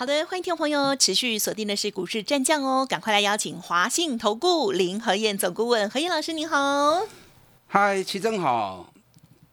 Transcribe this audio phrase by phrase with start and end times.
[0.00, 7.02] 好的，欢迎听众朋友持续锁定的是股市战将哦，赶快来邀请华信投顾林和燕总顾问何燕老师，您好。
[7.66, 8.94] 嗨，齐正好。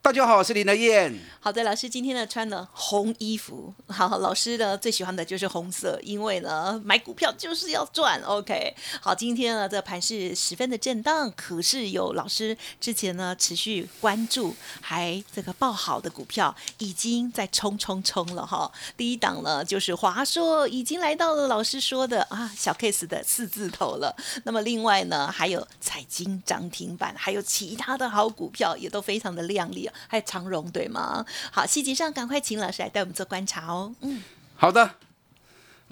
[0.07, 1.13] 大家好，我是林德燕。
[1.41, 8.21] 好的，老师今天呢穿了红衣服， 好，老师呢最喜欢的就是红色，因为呢买股票就是要赚。
[8.21, 18.71] OK，好，今天呢这盘是十分的震荡，可是有老师之前呢持续关注，还这个报好的股票已经在冲冲冲了哈。
[18.95, 24.15] 第一档呢就是华硕，已经来到了老师说的啊小 case 的四字头了。
[24.45, 29.93] 那么另外呢还有彩金涨停板，还有其他的好股票也都非常的亮丽啊。
[30.07, 31.25] 还有长荣对吗？
[31.51, 33.93] 好，细节上赶快请老师来带我们做观察哦。
[34.01, 34.21] 嗯，
[34.55, 34.95] 好的。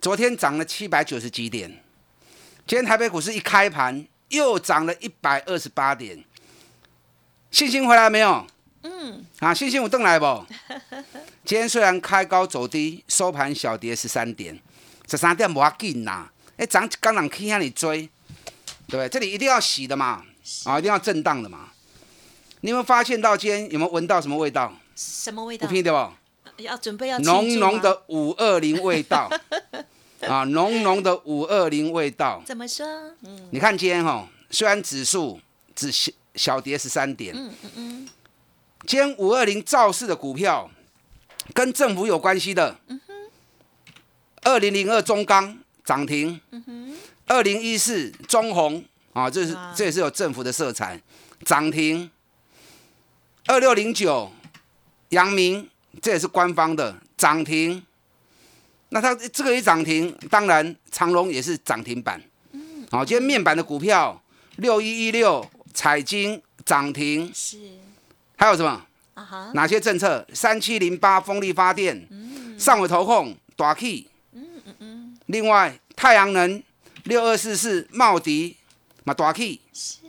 [0.02, 1.81] 昨天涨了七百九十几点，
[2.67, 6.23] 今天台北股市一开盘又涨了一百二十八点，
[7.50, 8.45] 信心回来没有？
[8.84, 10.45] 嗯，啊，信心有登来不？
[11.44, 14.59] 今天虽然开高走低，收盘小跌十三点，
[15.09, 16.30] 十三点无要紧呐。
[16.58, 18.09] 哎，涨刚刚去向你追，
[18.88, 19.09] 对不对？
[19.09, 20.23] 这里一定要洗的嘛，
[20.66, 21.69] 啊，一定要震荡的嘛。
[22.66, 24.73] 你有没有发现到今天有没有闻到什么味道？
[24.95, 25.67] 什么味道？
[25.67, 26.63] 不拼对不？
[26.63, 29.30] 要准备要浓浓的五二零味道
[30.27, 32.41] 啊，浓浓的五二零味道。
[32.44, 32.83] 怎么说？
[33.22, 35.39] 嗯，你看今天哈，虽然指数
[35.75, 38.09] 只小小跌十三点，嗯嗯嗯，
[38.88, 40.67] 今天五二零造势的股票
[41.53, 43.13] 跟政府有关系的，嗯哼，
[44.41, 51.00] 二零零二中钢涨停，嗯哼，二零一四中红啊，这是这也是有政府的色彩，
[51.45, 52.09] 涨停。
[53.47, 54.31] 二六零九，
[55.09, 55.69] 阳明，
[56.01, 57.83] 这也是官方的涨停。
[58.89, 62.19] 那它这个一涨停，当然长隆也是涨停板。
[62.53, 64.19] 嗯，好，今天面板的股票
[64.55, 67.31] 六一一六彩金涨停。
[67.35, 67.59] 是。
[68.35, 68.84] 还有什么？
[69.13, 69.51] 啊哈。
[69.53, 70.25] 哪些政策？
[70.34, 72.07] 三七零八风力发电。
[72.09, 72.59] 嗯。
[72.59, 74.07] 上尾投控大 K。
[74.31, 75.17] 嗯嗯嗯。
[75.28, 76.63] 另外太阳能
[77.03, 78.57] 六二四四茂迪
[79.03, 79.59] 嘛大 K。
[79.72, 80.00] 是。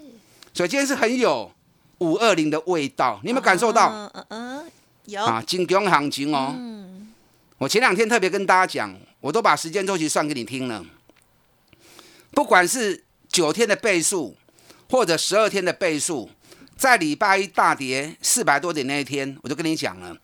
[0.55, 1.53] 所以今天是很有。
[1.99, 3.91] 五二零的味道，你有没有感受到？
[3.91, 4.71] 嗯嗯，
[5.07, 6.55] 有啊，金融行情哦。
[6.57, 7.13] 嗯，
[7.59, 10.85] 我前两天特别跟大家讲，我都把时间周期算给你听了。
[12.33, 14.37] 不管是九天的倍数，
[14.91, 16.29] 或者十二天的倍数，
[16.77, 20.15] 在礼拜一大跌四百多点那一天，我就跟你讲了，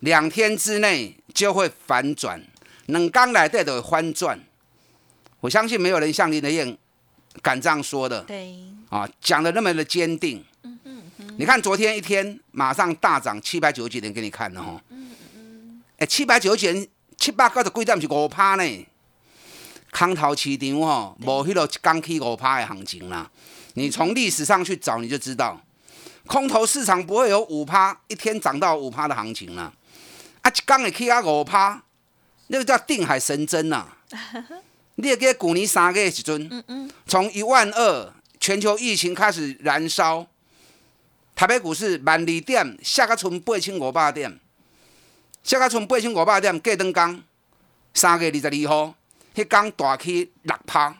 [0.00, 2.42] 两天之内就会反转，
[2.86, 4.40] 能刚来带的翻转。
[5.40, 6.76] 我相信没有人像林德燕
[7.40, 8.22] 敢这样说的。
[8.22, 8.56] 对，
[8.88, 10.44] 啊，讲的那么的坚定。
[11.36, 18.86] 你看昨天一天马上大涨七百九十几点给你看了哈，嗯嗯，哎七百九十点七百九十几点是五趴呢，
[19.90, 23.28] 空头市场哦无迄个刚起五趴的行情啦，
[23.74, 25.60] 你从历史上去找你就知道，
[26.26, 29.72] 空头市场不会有五趴一天涨到五趴的行情啦，
[30.42, 31.82] 啊一刚会起啊五趴，
[32.46, 33.88] 那个叫定海神针呐，
[34.96, 36.62] 你也记去年三月时阵，
[37.06, 40.24] 从一万二全球疫情开始燃烧。
[41.34, 44.38] 台北股市万二点，下个村八千五百点，
[45.42, 47.22] 下个村八千五百点，过灯工
[47.92, 48.94] 三月二十二号，
[49.34, 50.96] 迄天大起六趴，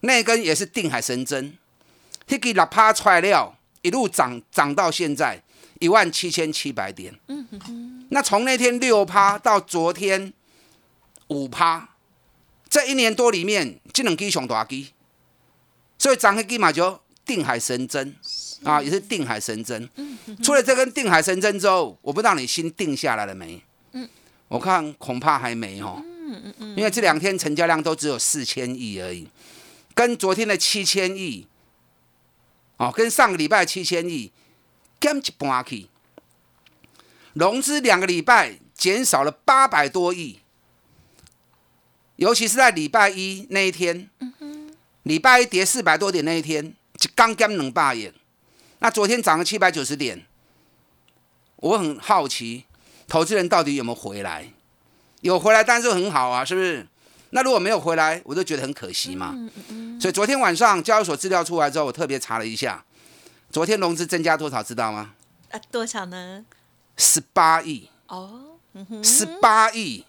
[0.00, 1.56] 那根也是定海神针，
[2.28, 5.42] 迄支六趴出来了，一路涨涨到现在
[5.80, 7.18] 一万七千七百点。
[7.28, 8.06] 嗯哼哼。
[8.10, 10.30] 那从那天六趴到昨天
[11.28, 11.88] 五趴，
[12.68, 14.88] 这一年多里面，这两支上大支，
[15.96, 18.14] 所以涨迄支嘛就定海神针。
[18.64, 19.88] 啊，也是定海神针。
[19.96, 23.62] 嗯，出了这根定海神针之后，我不知道你心定下来了没？
[23.92, 24.08] 嗯，
[24.48, 26.00] 我看恐怕还没哦。
[26.00, 26.76] 嗯嗯嗯。
[26.76, 29.26] 因为这两天成交量都只有四千亿而已，
[29.94, 31.46] 跟昨天的七千亿，
[32.76, 34.30] 哦，跟上个礼拜七千亿
[35.00, 35.88] 减一半去，
[37.34, 40.38] 融资两个礼拜减少了八百多亿，
[42.16, 44.08] 尤其是在礼拜一那一天，
[45.02, 48.12] 礼拜一跌四百多点那一天，就刚减两百亿。
[48.82, 50.26] 那昨天涨了七百九十点，
[51.54, 52.64] 我很好奇，
[53.06, 54.52] 投资人到底有没有回来？
[55.20, 56.84] 有回来，但是很好啊，是不是？
[57.30, 59.38] 那如果没有回来，我就觉得很可惜嘛。
[60.00, 62.84] 所以昨天晚上交易所资料出来之后，我特别查了一下，
[63.52, 65.14] 昨天融资增加多少，知道吗？
[65.52, 66.44] 啊，多少呢？
[66.96, 67.88] 十八亿。
[68.08, 68.58] 哦，
[69.04, 70.04] 十八亿，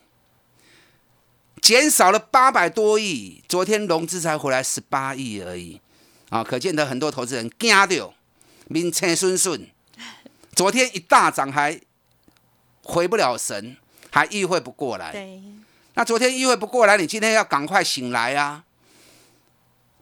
[1.62, 5.80] 减少了八百多亿，昨天融资才回来十八亿而已。
[6.30, 8.14] 啊，可见得很多投资人惊到
[8.68, 9.68] 面青顺顺。
[10.56, 11.80] 昨天一大涨还
[12.84, 13.76] 回不了神，
[14.12, 15.12] 还意会不过来。
[15.12, 15.42] 对，
[15.96, 18.64] 那昨天意会不过来，你今天要赶快醒来啊！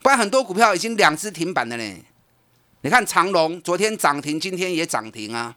[0.01, 1.95] 不然很多股票已经两只停板了呢。
[2.81, 5.55] 你看长隆昨天涨停，今天也涨停啊。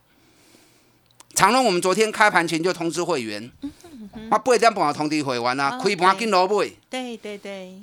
[1.34, 3.50] 长隆我们昨天开盘前就通知会员，
[4.30, 7.80] 我八点半通知会员啊，哦开盘进落买，对对对，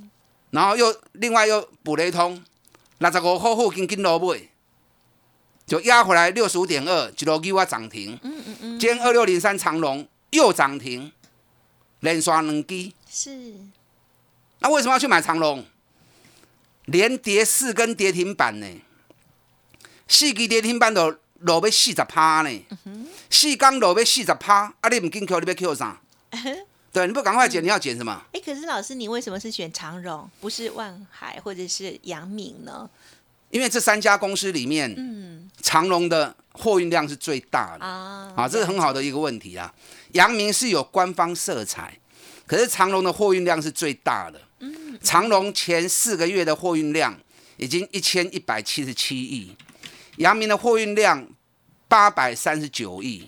[0.51, 2.41] 然后又另外又补了一通，
[3.00, 4.39] 六十五块附近进落买，
[5.71, 8.19] 就压回来六十五点二，一路给我涨停。
[8.23, 11.09] 嗯嗯嗯，今天二六零三长隆又涨停，
[12.01, 12.91] 连刷两支。
[13.09, 13.53] 是，
[14.59, 15.65] 那为什么要去买长隆？
[16.88, 18.68] 连跌四根跌停板呢？
[20.09, 22.65] 四根跌停板都落要四十趴呢，
[23.29, 24.89] 四缸落要四十趴，啊！
[24.89, 26.01] 你唔紧 Q，你要 Q 啥？
[26.91, 28.21] 对，你不赶快减，你要减什么？
[28.33, 32.89] 哎，可是老师，你为什么是选长荣，不是万海或者是阳明呢？
[33.51, 39.71] 因为这三家公司里面，嗯长隆的货运量是最大的啊，啊，这是很好的一个问题啊。
[40.13, 41.98] 阳明是有官方色彩，
[42.48, 44.42] 可是长隆的货运量是最大的。
[45.01, 47.18] 长隆前四个月的货运量
[47.57, 49.56] 已经一千一百七十七亿，
[50.18, 51.27] 阳明的货运量
[51.88, 53.27] 八百三十九亿，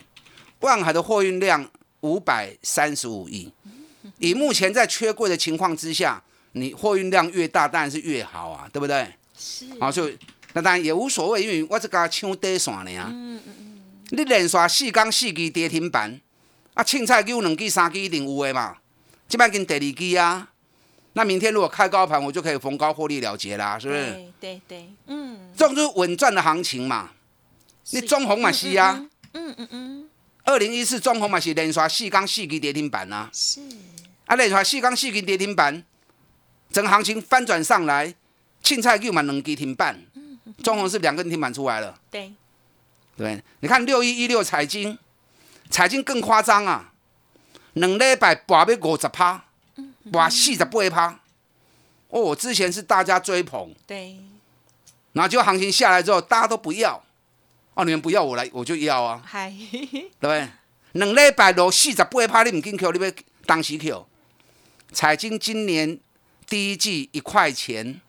[0.60, 1.70] 万海的货运量
[2.02, 3.52] 五百三十五亿。
[4.20, 6.22] 以目前在缺柜的情况之下，
[6.52, 9.08] 你货运量越大，当然是越好啊，对不对？
[9.44, 9.66] 是。
[9.80, 10.18] 啊，所以
[10.54, 13.10] 那当然也无所谓，因为我这个抢底线呢啊。
[13.12, 13.82] 嗯嗯嗯，
[14.12, 16.22] 你连续四天四支跌停板，
[16.76, 18.78] 啊，凊彩有两支三支一定有的嘛。
[19.28, 20.50] 即摆跟第二支啊，
[21.14, 24.00] 那明天如果开高盘，我就可以逢高获利了结啦，是不是？
[24.00, 27.12] 对对对，嗯，这种就是稳赚的行情嘛。
[27.92, 29.04] 你是中红嘛是啊，
[29.34, 30.10] 嗯嗯嗯，
[30.44, 33.60] 二零一四中红嘛是连续四天四支跌停板啊，是，
[34.26, 35.84] 啊连续四天四支跌停板，
[36.72, 38.14] 整个行情翻转上来，
[38.64, 40.00] 凊彩又嘛两支停板，
[40.64, 42.00] 中红是两根停板出来了。
[42.10, 42.34] 对，
[43.18, 44.98] 对，你看六一一六彩金，
[45.70, 46.94] 彩金更夸张啊，
[47.74, 49.46] 两礼拜博要五十趴，
[50.12, 51.20] 博四十八趴。
[52.10, 54.18] 哦，之前是大家追捧，对，
[55.14, 57.04] 然后结果行情下来之后，大家都不要，
[57.74, 60.10] 哦，你们不要我来，我就要啊，嗨，对。
[60.20, 60.48] 不对？
[60.92, 63.12] 两礼拜落四十八趴，你唔紧 Q，你要
[63.48, 64.06] 当时 Q。
[64.92, 66.00] 彩金今年
[66.46, 68.00] 第一季一块钱，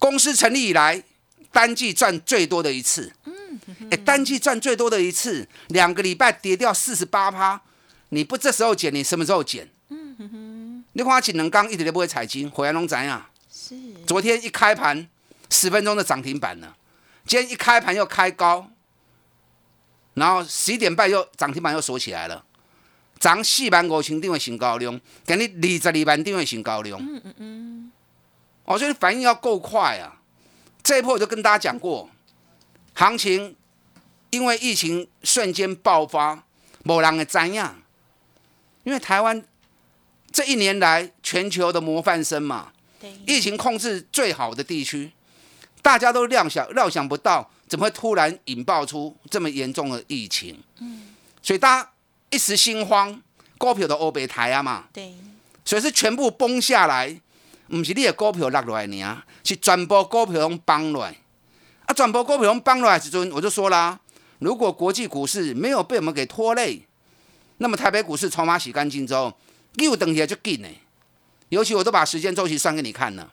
[0.00, 1.04] 公司成立以来
[1.52, 3.12] 单季赚最多的一次。
[3.90, 7.60] 哎，单季赚最多的一次，两个礼拜跌掉四十八趴，
[8.08, 9.68] 你不这时候减，你什么时候减？
[9.88, 13.26] 嗯哼你看锦能刚一直都不会踩金，回来拢怎样？
[13.52, 13.76] 是，
[14.06, 15.08] 昨天一开盘
[15.50, 16.76] 十分钟的涨停板了，
[17.26, 18.70] 今天一开盘又开高，
[20.14, 22.44] 然后十一点半又涨停板又锁起来了，
[23.18, 27.00] 涨四万五千点的成交量，给你二十二万点的成交量。
[27.00, 27.92] 嗯嗯嗯。
[28.74, 30.20] 我觉得反应要够快啊！
[30.80, 32.08] 这一波我就跟大家讲过，
[32.94, 33.56] 行情
[34.30, 36.44] 因为疫情瞬间爆发，
[36.84, 37.82] 某人的怎样？
[38.84, 39.44] 因为台湾
[40.30, 42.72] 这一年来全球的模范生嘛，
[43.26, 45.10] 疫情控制最好的地区，
[45.82, 50.62] 大家都料想料想不到，怎么会突然引爆出这么严重的疫情？
[51.42, 51.90] 所以大家
[52.30, 53.20] 一时心慌，
[53.58, 55.12] 股票的欧北台啊嘛，对，
[55.64, 57.20] 所以是全部崩下来，
[57.70, 61.16] 不是你的股票落落来呢，是全部股票拢崩落来。
[61.86, 63.98] 啊，全部股票拢崩落来时阵，我就说啦，
[64.40, 66.86] 如果国际股市没有被我们给拖累，
[67.58, 69.32] 那么台北股市筹码洗干净之后，
[69.76, 70.68] 又等起来就紧呢。
[71.48, 73.32] 尤其我都把时间周期算给你看了，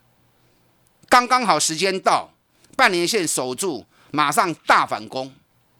[1.10, 2.32] 刚刚好时间到，
[2.76, 5.34] 半年线守住，马上大反攻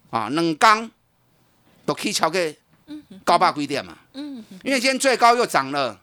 [0.10, 0.30] 啊！
[0.30, 0.90] 两刚
[1.86, 2.54] 都可以超个
[3.24, 3.98] 高八几点嘛？
[4.14, 6.00] 嗯，因为今天最高又涨了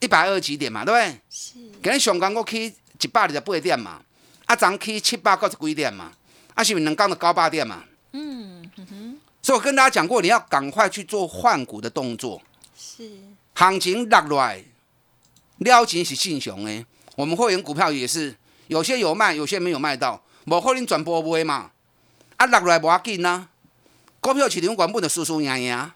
[0.00, 1.20] 一百二十几点嘛，对不对？
[1.30, 4.00] 是，今日上港我去一百二十八点嘛，
[4.46, 6.12] 啊，昨去七百九十几点嘛，
[6.54, 7.84] 啊，是不是两港的高八点嘛？
[8.12, 12.40] 嗯嗯哼，所以我跟大家讲过，你要赶快去做换股的动作。
[12.76, 13.10] 是，
[13.54, 14.64] 行情落落来，
[15.58, 16.86] 了钱是正常的。
[17.16, 18.36] 我们会员股票也是，
[18.68, 21.70] 有些有卖，有些没有卖到，无可能全部卖嘛。
[22.36, 23.48] 啊，落落来无要紧啊，
[24.20, 25.92] 股票市场原本就输输赢赢。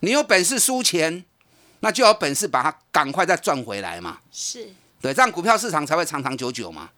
[0.00, 1.24] 你有本事输钱，
[1.80, 4.18] 那就有本事把它赶快再赚回来嘛。
[4.32, 4.68] 是，
[5.00, 6.90] 对，这样股票市场才会长长久久嘛，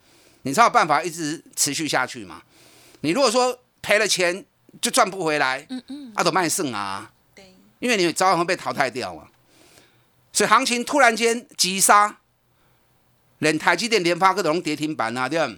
[0.43, 2.43] 你才有办法一直持续下去嘛。
[3.01, 4.45] 你如果说赔了钱
[4.81, 7.11] 就赚不回来，嗯嗯，啊，都卖剩啊。
[7.35, 9.29] 对，因为你早晚会被淘汰掉嘛。
[10.33, 12.19] 所以行情突然间急杀，
[13.39, 15.53] 连台积电、联发科都能跌停板啊，对吧？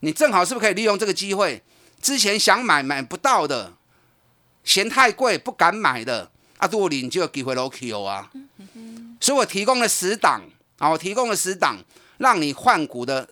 [0.00, 1.62] 你正好是不是可以利用这个机会？
[2.00, 3.74] 之前想买买不到的，
[4.62, 8.30] 嫌太贵不敢买的，啊，如果你就有机会落 Q 啊。
[9.20, 10.42] 所以我提供了十档
[10.78, 11.78] 啊，我提供了十档，
[12.18, 13.28] 让你换股的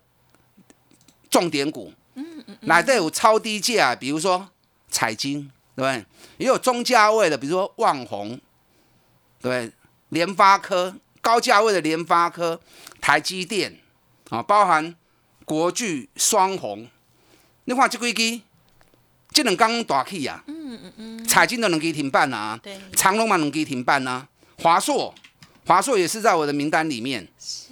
[1.31, 4.49] 重点股，嗯嗯，哪都有超低价，比如说
[4.89, 6.05] 彩金，对不对？
[6.39, 8.41] 也有中价位的，比如说旺宏，
[9.41, 9.71] 对，
[10.09, 12.61] 联发科，高价位的联发科、
[13.01, 13.79] 台积电
[14.31, 14.95] 啊，包含
[15.45, 16.89] 国巨、双红。
[17.65, 18.43] 你看这几支，
[19.37, 24.27] 这两刚大起啊，嗯嗯嗯，彩金都两支停办啊，对，长隆嘛两支停办啊，
[24.63, 25.15] 华硕，
[25.67, 27.29] 华硕也是在我的名单里面。
[27.39, 27.67] 是，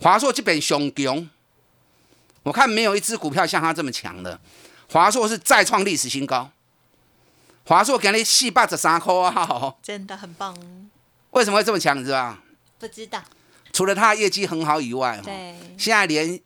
[0.00, 1.30] 华硕这边熊强，
[2.42, 4.40] 我看没有一只股票像它这么强的。
[4.90, 6.50] 华硕是再创历史新高，
[7.62, 10.58] 华硕给你四百十三块啊，真的很棒。
[11.30, 11.96] 为什么会这么强？
[11.96, 12.36] 你知道
[12.80, 13.22] 不知道。
[13.72, 16.40] 除了它业绩很好以外，对，现在连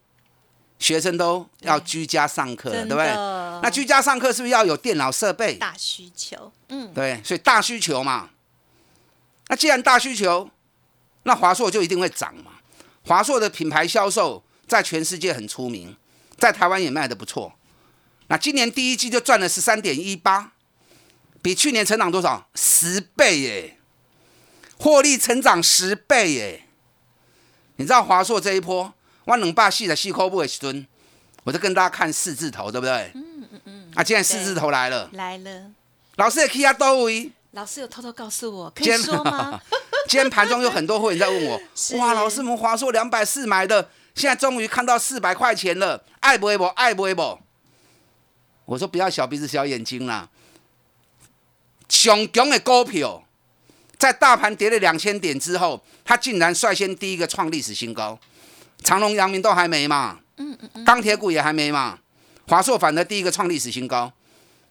[0.79, 3.15] 学生都要居家上课，对不对？
[3.63, 5.55] 的那居家上课是不是要有电脑设备？
[5.55, 8.31] 大需求，嗯，对，所以大需求嘛。
[9.49, 10.51] 那既然大需求，
[11.23, 12.53] 那华硕就一定会涨嘛。
[13.05, 15.97] 华硕的品牌销售在全世界很出名，
[16.37, 17.55] 在台湾也卖的不错。
[18.29, 20.53] 那今年第一季就赚了十三点一八，
[21.41, 22.49] 比去年成长多少？
[22.55, 23.79] 十倍耶！
[24.79, 26.65] 获利成长十倍耶！
[27.77, 28.93] 你知道华硕这一波，
[29.27, 30.87] 我两百四的细抠布的时阵，
[31.45, 33.11] 我就跟大家看四字头，对不对？
[33.15, 33.91] 嗯嗯嗯。
[33.95, 35.71] 啊，既然四字头来了，来了。
[36.17, 37.31] 老师也可以啊，都位。
[37.53, 39.61] 老师有偷偷告诉我，可以说吗？
[40.09, 41.61] 今天 盘中有很多会员在问我，
[41.99, 46.65] 哇，老师，我们华硕两百四买的，现在终于看到四百块钱了，爱不爱不？
[46.65, 47.39] 爱不爱不？
[48.65, 50.31] 我说不要小鼻子小眼睛啦，
[51.89, 53.23] 上强的股票，
[53.99, 58.19] 在大盘跌了两千点之后，它竟然率先第一个创历史新高，
[58.83, 61.99] 长隆、阳明都还没嘛，嗯嗯嗯，钢铁股也还没嘛，
[62.49, 64.13] 华硕反而第一个创历史新高，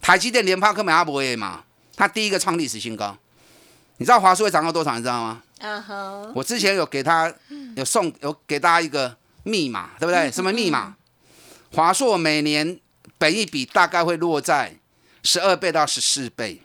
[0.01, 1.63] 台积电、联发科、美阿伯也嘛，
[1.95, 3.17] 它第一个创历史新高。
[3.97, 4.95] 你知道华硕会涨到多少？
[4.95, 5.43] 你知道吗？
[5.59, 7.31] 嗯哼，我之前有给他
[7.75, 10.31] 有送有给大家一个密码，对不对？
[10.31, 10.95] 什么密码？
[11.71, 12.79] 华硕每年
[13.19, 14.75] 本益比大概会落在
[15.23, 16.63] 十二倍到十四倍，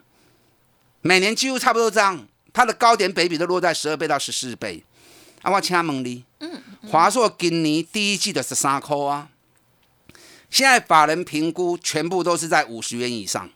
[1.03, 2.27] 每年几乎差不多这样。
[2.55, 4.83] 它的高点北比都落在十二倍到十四倍。
[5.43, 6.25] 啊，我请问你，
[6.91, 9.29] 华硕今年第一季的十三块啊，
[10.51, 13.49] 现在法人评估全部都是在五十元以上。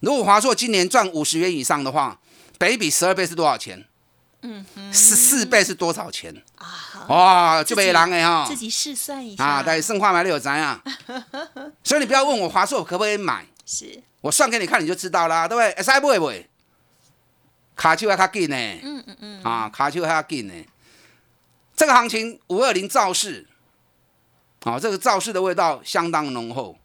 [0.00, 2.18] 如果华硕今年赚五十元以上的话，
[2.58, 3.86] 北比十二倍是多少钱？
[4.42, 6.34] 嗯哼，十四倍是多少钱？
[6.56, 8.56] 啊，哇，就被人哎哈自！
[8.56, 10.82] 己试算一下啊，但是剩话买六有咱啊，
[11.84, 15.74] 所以你不要问我华硕可不可以买，是，我算给你看你就知道啦，对不对？
[15.76, 16.48] 会使买不会？
[17.76, 20.54] 卡丘还卡紧呢，嗯嗯嗯，啊，卡丘还卡紧呢。
[21.80, 23.46] 这个行情五二零造势，
[24.64, 26.76] 啊，这个造势的味道相当浓厚。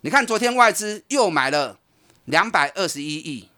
[0.00, 1.78] 你看昨天外资又买了
[2.24, 3.50] 两百二十一亿，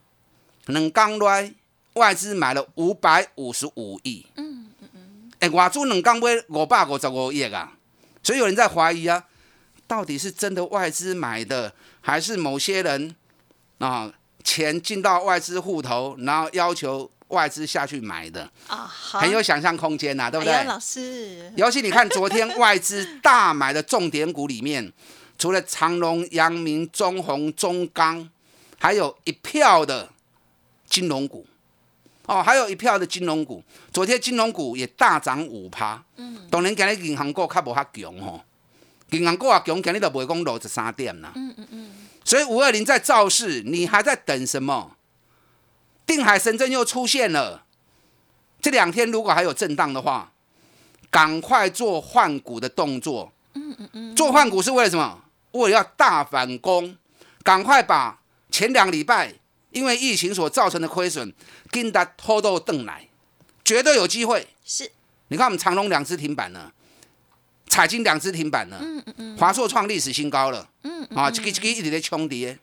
[0.65, 1.53] 冷刚来
[1.93, 7.71] 外资买了五百五十五亿，嗯嗯嗯，哎，外资冷刚买五百五十五亿啊，
[8.21, 9.23] 所以有人在怀疑啊，
[9.87, 13.15] 到底是真的外资买的，还是某些人
[13.77, 14.11] 啊
[14.43, 20.53] 钱进到外资户头，然后要求外资下去买的，啊，好，很有想象空间呐、对不对？
[20.53, 24.91] 哎老师，尤其你看昨天 外资大买的重点股里面，
[25.37, 28.29] 除了长隆、阳明、中红、中钢，
[28.77, 30.09] 还有一票的
[30.87, 31.45] 金融股，
[32.25, 33.63] 哦，还有一票的金融股。
[33.91, 38.41] 昨天金融股也大涨五趴，嗯，当然今日银行股较无遐强吼，
[39.11, 41.91] 银行股啊强，今日就袂讲落十三点啦，嗯嗯嗯。
[42.23, 44.95] 所以五二零在造势，你还在等什么？
[46.11, 47.63] 定海神针又出现了。
[48.59, 50.33] 这两天如果还有震荡的话，
[51.09, 53.31] 赶快做换股的动作。
[53.53, 55.23] 嗯嗯嗯，做换股是为了什么？
[55.51, 56.97] 为了要大反攻，
[57.43, 59.33] 赶快把前两礼拜
[59.71, 61.33] 因为疫情所造成的亏损，
[61.69, 63.07] 跟它偷豆邓来，
[63.63, 64.49] 绝对有机会。
[64.65, 64.91] 是，
[65.29, 66.73] 你看我们长隆两只停板了，
[67.67, 72.59] 彩金两只停板了，嗯嗯嗯，华硕创历史新高了，嗯啊，这个这个一直在冲跌，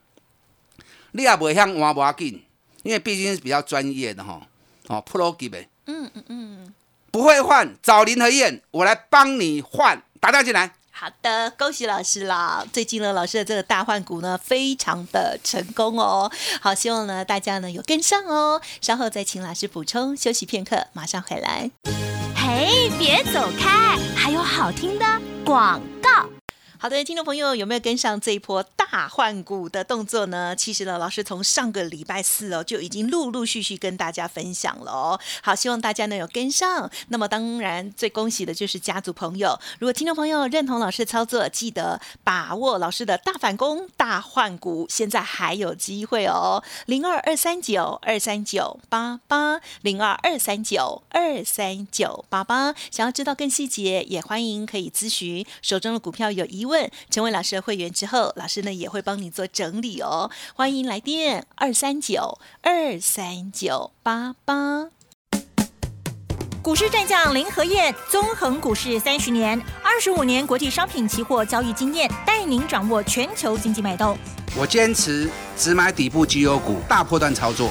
[1.13, 2.43] 你也不向换不要紧，
[2.83, 4.41] 因为毕竟是比较专业的哈，
[4.89, 6.75] 哦，Pro 级呗，嗯嗯嗯，
[7.11, 10.75] 不会换找林和燕，我来帮你换，打电话进来。
[10.91, 12.67] 好的，恭喜老师啦！
[12.73, 16.29] 最近呢，老师的这个大换股呢，非常的成功哦。
[16.61, 18.61] 好，希望呢大家呢有跟上哦。
[18.81, 21.71] 稍后再请老师补充，休息片刻，马上回来。
[22.35, 25.07] 嘿，别走开，还有好听的
[25.45, 26.29] 广告。
[26.81, 35.19] 好的，听众朋友有没有跟上这一波大换股的动作呢，其实呢，老师从上个礼拜四哦就已经陆陆续续跟大家分享了哦。
[35.43, 36.89] 好，希望大家呢有跟上。
[37.09, 46.63] 那么当然最恭喜的就是家族朋友，如果听众朋友认同老师的操作，记得把握老师的大反攻、大换股，现在还有机会哦。
[46.87, 60.31] 零二二三九二三九八八零二二三九二三九八八，想要知道更细节，也欢迎可以咨询手中的股票有疑问，成为老师的会员之后，老师呢也会帮你做整理哦。
[60.55, 64.91] 欢迎来电二三九二三九八八。
[66.63, 74.19] 股市战将林和燕，纵横股市三十年，二十五年国际商品期货交易经验，带您掌握全球经济脉动。
[74.55, 77.71] 我坚持只买底部绩优股，大波段操作。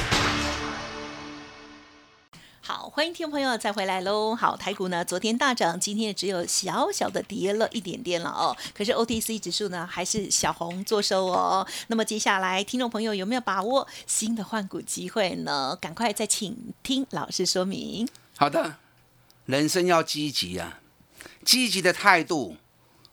[2.91, 4.35] 好，欢迎听众朋友再回来喽。
[4.35, 8.55] 好，台股呢昨天大涨，今天只有小小的跌了一点点了哦。
[8.73, 11.65] 可是 OTC 指数呢还是小红做收哦。
[11.87, 15.77] 那么接下来听众朋友有没有把握新的换股机会呢？
[15.81, 18.07] 赶快再请听老师说明。
[18.37, 18.77] 好的，
[19.45, 20.79] 人生要积极啊，
[21.43, 22.57] 积极的态度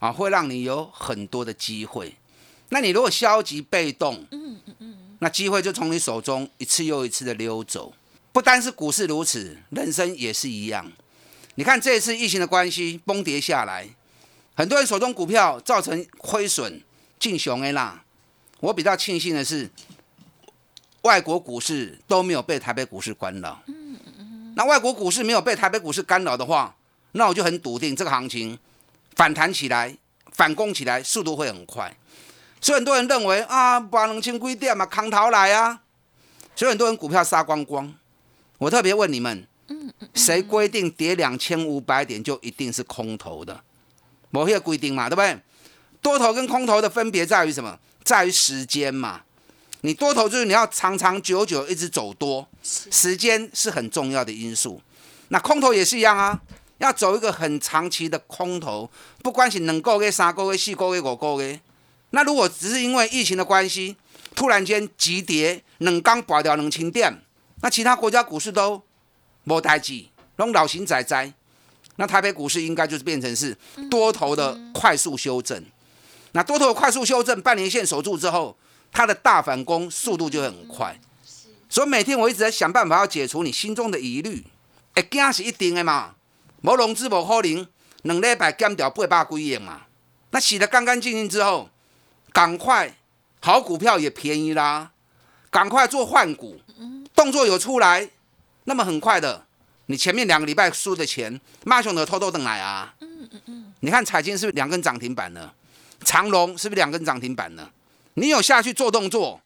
[0.01, 2.17] 啊，会让你有很多的机会。
[2.71, 7.95] 那你如果消极被动，嗯嗯嗯，那机会就从你手中一次又一次的溜走。
[8.39, 10.89] 不单是股市如此，人生也是一样。
[11.57, 13.89] 你看这一次疫情的关系崩跌下来，
[14.55, 16.81] 很多人手中股票造成亏损，
[17.19, 18.05] 进熊 A 啦。
[18.61, 19.69] 我比较庆幸的是，
[21.03, 23.61] 外国股市都没有被台北股市干扰。
[24.55, 26.77] 那外国股市没有被台北股市干扰的话，
[27.11, 28.57] 那我就很笃定这个行情
[29.17, 29.97] 反弹起来、
[30.31, 31.93] 反攻起来速度会很快。
[32.61, 35.81] 所以很多人认为啊，把两千几点嘛，扛头来啊。
[36.55, 37.93] 所以很多人股票杀光光。
[38.59, 39.47] 我特别问你们，
[40.15, 43.63] 谁规定跌两千五百点就一定是空头的？
[44.31, 45.39] 某些规定嘛，对不对？
[46.03, 47.79] 多头跟空头的分别在于什么？
[48.05, 49.23] 在于时间嘛。
[49.83, 54.83] 你多头就是你要长长久久一直走多，时间是很重要的因素。
[55.29, 56.41] 那空头也是一样啊，
[56.79, 58.91] 要走一个很长期的空头，
[59.23, 61.61] 不关系能够给三个月、四个月、五个月。
[62.11, 63.97] 那如果只是因为疫情的关系，
[64.35, 67.23] 突然间急跌，冷刚拔掉冷清点，
[67.63, 68.83] 那其他国家股市都
[69.45, 70.05] 没代志，
[70.37, 71.33] 拢老型仔仔。
[71.97, 73.57] 那台北股市应该就是变成是
[73.91, 75.65] 多头的快速修正。
[76.33, 78.57] 那多头的快速修正，半年线守住之后。
[78.91, 80.99] 它的大反攻速度就很快，
[81.69, 84.47] 所以每天我一直在想办法要解除你心中的疑虑。
[84.95, 86.15] 哎，惊是一定的嘛，
[86.63, 87.67] 无融资无可能，
[88.03, 89.83] 两礼拜减掉八百几亿嘛。
[90.31, 91.69] 那洗得干干净净之后，
[92.33, 92.97] 赶快
[93.41, 94.93] 好股票也便宜啦，
[95.51, 96.59] 赶快做换股，
[97.19, 98.09] 动作有出来，
[98.63, 99.45] 那么很快的，
[99.87, 102.95] 你前面两个礼拜输的钱，骂熊的偷偷等来啊。
[103.01, 105.53] 嗯嗯嗯，你看彩金是不是两根涨停板呢？
[106.05, 107.69] 长隆是不是两根涨停板呢？
[108.15, 109.41] 你有下去做动作，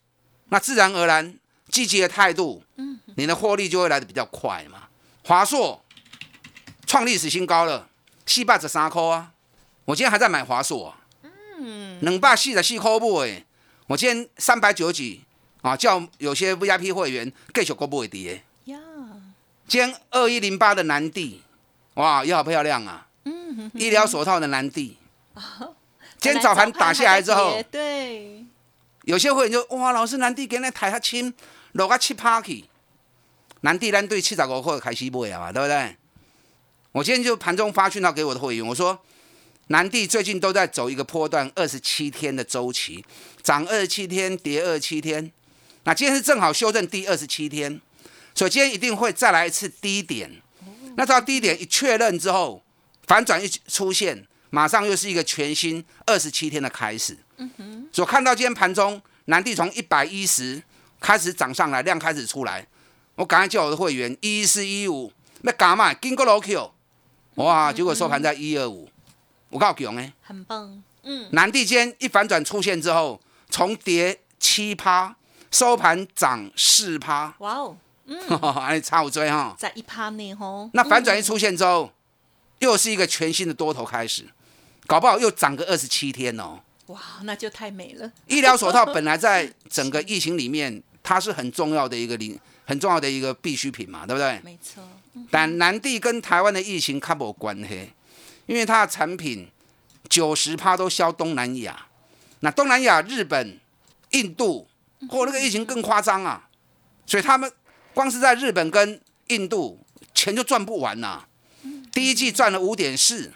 [0.51, 1.35] 那自然而然
[1.71, 4.83] 积极的态度，嗯，你的获利就会来的比较快嘛。
[5.25, 5.83] 华硕
[6.87, 7.89] 创历史新高了，
[8.27, 9.33] 四百十三块啊！
[9.87, 10.95] 我今天还在买华硕，
[11.59, 13.17] 嗯，两百四十四块不？
[13.21, 13.43] 哎，
[13.87, 15.23] 我今天三百九十几
[15.63, 18.43] 啊，叫有些 VIP 会员继续股不会跌。
[18.65, 18.79] 呀，
[19.67, 21.41] 今天二一零八的南地，
[21.95, 23.07] 哇，也好漂亮啊！
[23.25, 24.97] 嗯，医疗手套的南地，
[26.19, 28.45] 今天早盘打下来之后，对。
[29.05, 31.33] 有些会员就哇，老师南地给那抬下轻，
[31.73, 32.65] 落个七趴去。
[33.63, 35.97] 南地咱对七十五块开始买啊嘛，对不对？
[36.93, 38.99] 我今天就盘中发讯号给我的会员，我说
[39.69, 43.05] 南地最近都在走一个波段二十七天的周期，
[43.43, 45.33] 涨二十七天，跌二十七天。
[45.85, 47.81] 那今天是正好修正第二十七天，
[48.35, 50.31] 所以今天一定会再来一次低点。
[50.97, 52.63] 那到低点一确认之后，
[53.07, 57.17] 反转一出现，马上又是一个全新二十七天的开始。
[57.37, 60.63] 嗯所看到今天盘中南地从一百一十
[61.01, 62.67] 开始涨上来，量开始出来，
[63.17, 65.93] 我赶快叫我的会员一四一五，那干嘛？
[65.95, 66.73] 经过老 Q，
[67.35, 67.73] 哇！
[67.73, 68.89] 结果收盘在一二五，
[69.49, 75.17] 我告诉你，很棒，嗯，南地间一反转出现之后，从跌七趴
[75.53, 77.77] 收盘涨四趴，哇哦，
[78.67, 79.55] 哎，差五追哈。
[79.59, 81.93] 在一趴内吼，那反转一出现之后，
[82.59, 84.25] 又是一个全新的多头开始，
[84.87, 86.59] 搞不好又涨个二十七天哦。
[86.87, 94.41] 哇，那就太美了，医疗手套本来在整个疫情里面，它是很重要的一个零，很重要的一个必需品嘛，对不对？
[94.43, 94.83] 没错，
[95.31, 97.93] 但南地跟台湾的疫情看不关系，
[98.47, 99.49] 因为它的产品
[100.09, 101.87] 九十趴都销东南亚，
[102.41, 103.61] 那东南亚日本、
[104.11, 104.67] 印度，
[105.09, 106.49] 或、那个疫情更夸张啊，
[107.07, 107.51] 所以他们
[107.95, 109.85] 光是在日本跟印度
[110.15, 111.25] 钱就赚不完呐、
[111.93, 113.33] 第一季赚了五点四，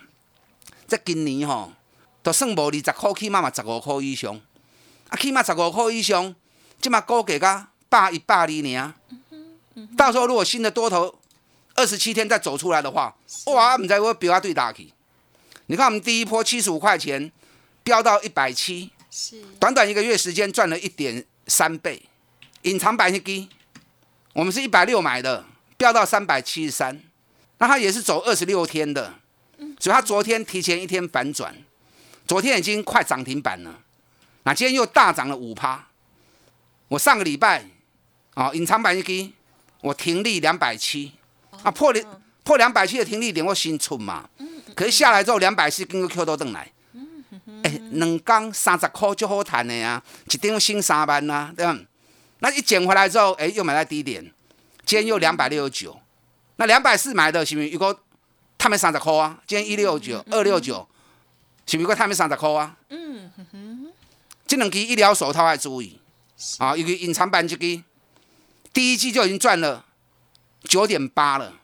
[0.87, 1.73] 在今年吼
[2.23, 4.41] 都剩无二十块，起码嘛十五块以上，
[5.09, 6.35] 啊起码十五块以上，
[6.81, 8.95] 即嘛估计个百一百二尔。
[9.97, 11.15] 到时候如果新的多头
[11.75, 13.15] 二十七天再走出来的话，
[13.47, 14.91] 哇，唔知会飙啊对打去。
[15.67, 17.31] 你看我们第一波七十五块钱
[17.83, 22.03] 飙到一百七，是短短一个月时间赚了一点三倍。
[22.63, 23.49] 隐藏版那基，
[24.33, 25.45] 我们是一百六买的，
[25.77, 27.01] 飙到三百七十三，
[27.59, 29.15] 那它也是走二十六天的，
[29.79, 31.55] 所以它昨天提前一天反转，
[32.27, 33.81] 昨天已经快涨停板了，
[34.43, 35.87] 那今天又大涨了五趴。
[36.89, 37.65] 我上个礼拜
[38.35, 39.33] 啊，隐藏版一基，
[39.81, 41.13] 我停利两百七，
[41.63, 44.29] 啊破两破两百七的停利点我新出嘛，
[44.75, 46.73] 可是下来之后两百四跟个 Q 都登来。
[47.63, 51.79] 哎，两缸三十块就好谈的呀，一张新三万呐、对吧？
[52.41, 54.23] 那一捡回来之后，哎，又买在低点，
[54.85, 55.99] 今天又两百六十九，
[56.57, 57.99] 那两百四买的是不是如果
[58.59, 59.41] 他们三十块啊？
[59.47, 60.87] 今天一六九二六九，
[61.67, 62.77] 是不是他们三十块啊？
[62.91, 63.93] 嗯哼，
[64.47, 65.99] 这两支医疗手套要注意
[66.59, 67.83] 啊，一个隐藏版这支
[68.73, 69.87] 第一季就已经赚了
[70.65, 71.55] 九点八了，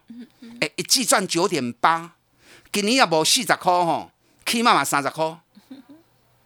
[0.60, 2.12] 哎，一季赚九点八，
[2.72, 4.10] 今年也无四十块吼，
[4.46, 5.38] 起码嘛三十块。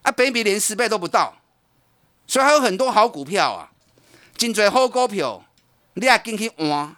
[0.07, 1.35] 啊，北比连十倍都不到，
[2.29, 3.73] 所以还有很多好股票啊，
[4.37, 5.45] 真侪好股票，
[5.95, 6.95] 你也进去换，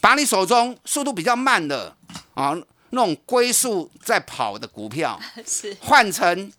[0.00, 1.96] 把你手中速度比较慢的
[2.34, 2.56] 啊，
[2.90, 6.52] 那种龟速在跑的股票， 是换成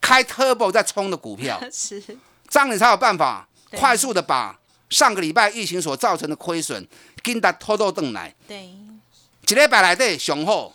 [0.00, 2.02] 开 turbo 在冲的股票， 是，
[2.48, 6.84] 这样你才有办法快速的把上个礼拜疫情所造成的亏损，
[7.22, 8.64] 跟它拖到凳来，对，
[9.46, 10.74] 一礼拜来的雄厚。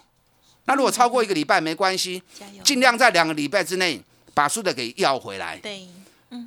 [0.66, 2.22] 那如果超过一个礼拜没关系，
[2.64, 4.02] 尽量在两个礼拜之内
[4.34, 5.58] 把输的给要回来。
[5.58, 5.88] 对，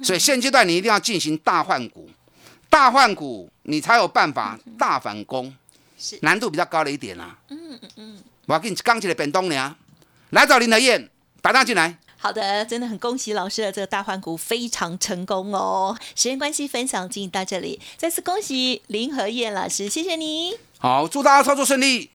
[0.03, 2.11] 所以现阶段你一定要进行大换股，
[2.69, 5.55] 大换股你才有办法大反攻，
[5.99, 7.39] 是难度比较高了一点啊。
[7.49, 9.75] 嗯嗯嗯，我要给你刚起来本东娘，
[10.31, 11.09] 来找林德燕
[11.41, 11.97] 打单进来。
[12.21, 15.97] 好的，真的很恭喜老师的这个大换股非常成功哦。
[16.17, 20.57] 时间关系，分享进行到这里，再次恭喜林和燕老师，谢谢你。
[20.79, 22.11] 好，祝大家操作顺利。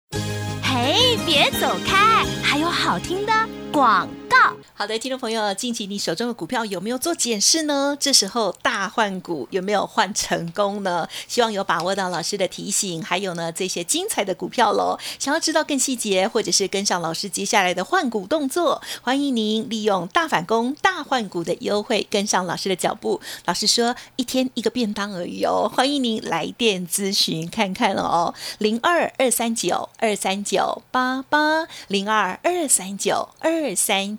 [0.76, 3.32] 嘿，别走开，还有好听的
[3.72, 4.56] 广告。
[4.74, 7.96] 好的，听众朋友，近期你手中的股票有没有做检视呢？
[8.00, 11.08] 这时候大换股有没有换成功呢？
[11.28, 14.98] 希望有把握到老师的提醒，还有呢这些精彩的股票喽。
[15.20, 23.22] 想要知道更细节，或者是跟上老师接下来的换股动作，欢迎您利用大反攻、大换股的优惠，跟上老师的脚步。
[23.46, 34.18] 老师说一天一个便当而已哦，欢迎您来电咨询看看了哦，零二二三九二三九八八零二二三九二三